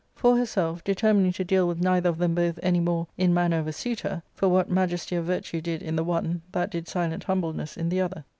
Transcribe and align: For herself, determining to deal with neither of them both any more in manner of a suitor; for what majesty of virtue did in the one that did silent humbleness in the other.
For 0.15 0.35
herself, 0.35 0.83
determining 0.83 1.31
to 1.33 1.43
deal 1.43 1.67
with 1.67 1.79
neither 1.79 2.09
of 2.09 2.17
them 2.17 2.33
both 2.33 2.57
any 2.63 2.79
more 2.79 3.05
in 3.19 3.35
manner 3.35 3.59
of 3.59 3.67
a 3.67 3.71
suitor; 3.71 4.23
for 4.33 4.49
what 4.49 4.67
majesty 4.67 5.15
of 5.15 5.25
virtue 5.25 5.61
did 5.61 5.83
in 5.83 5.95
the 5.95 6.03
one 6.03 6.41
that 6.53 6.71
did 6.71 6.87
silent 6.87 7.25
humbleness 7.25 7.77
in 7.77 7.89
the 7.89 8.01
other. 8.01 8.25